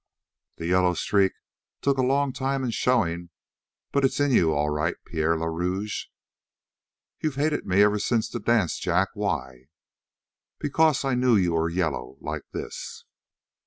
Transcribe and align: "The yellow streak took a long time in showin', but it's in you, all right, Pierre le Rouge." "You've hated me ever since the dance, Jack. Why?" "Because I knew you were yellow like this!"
"The 0.55 0.65
yellow 0.65 0.95
streak 0.95 1.33
took 1.83 1.99
a 1.99 2.01
long 2.01 2.33
time 2.33 2.63
in 2.63 2.71
showin', 2.71 3.29
but 3.91 4.03
it's 4.03 4.19
in 4.19 4.31
you, 4.31 4.51
all 4.51 4.71
right, 4.71 4.95
Pierre 5.05 5.37
le 5.37 5.47
Rouge." 5.47 6.05
"You've 7.19 7.35
hated 7.35 7.67
me 7.67 7.83
ever 7.83 7.99
since 7.99 8.27
the 8.27 8.39
dance, 8.39 8.79
Jack. 8.79 9.09
Why?" 9.13 9.65
"Because 10.57 11.05
I 11.05 11.13
knew 11.13 11.35
you 11.35 11.53
were 11.53 11.69
yellow 11.69 12.17
like 12.19 12.45
this!" 12.51 13.05